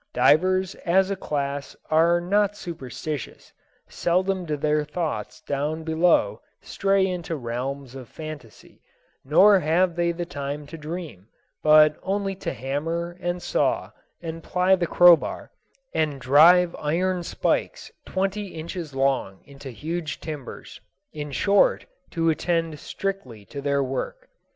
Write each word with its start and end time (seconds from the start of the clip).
Divers, 0.13 0.73
as 0.83 1.11
a 1.11 1.15
class, 1.15 1.75
are 1.91 2.19
not 2.19 2.57
superstitious. 2.57 3.53
Seldom 3.87 4.45
do 4.45 4.57
their 4.57 4.83
thoughts 4.83 5.41
down 5.41 5.83
below 5.83 6.41
stray 6.59 7.05
into 7.05 7.35
realms 7.35 7.93
of 7.93 8.09
fantasy, 8.09 8.81
nor 9.23 9.59
have 9.59 9.95
they 9.95 10.11
time 10.11 10.65
to 10.65 10.75
dream, 10.75 11.27
but 11.61 11.97
only 12.01 12.33
to 12.37 12.51
hammer, 12.51 13.15
and 13.19 13.43
saw, 13.43 13.91
and 14.23 14.41
ply 14.41 14.75
the 14.75 14.87
crowbar, 14.87 15.51
and 15.93 16.19
drive 16.19 16.75
iron 16.79 17.21
spikes 17.21 17.91
twenty 18.03 18.55
inches 18.55 18.95
long 18.95 19.43
into 19.45 19.69
huge 19.69 20.19
timbers 20.19 20.81
in 21.13 21.31
short, 21.31 21.85
to 22.09 22.27
attend 22.31 22.79
strictly 22.79 23.45
to 23.45 23.61
their 23.61 23.83
work. 23.83 24.29